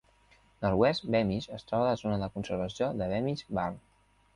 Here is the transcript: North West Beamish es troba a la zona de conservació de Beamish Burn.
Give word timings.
North 0.63 0.77
West 0.83 1.05
Beamish 1.11 1.47
es 1.59 1.67
troba 1.69 1.85
a 1.87 1.91
la 1.91 2.01
zona 2.05 2.19
de 2.25 2.33
conservació 2.39 2.93
de 3.03 3.15
Beamish 3.17 3.51
Burn. 3.57 3.83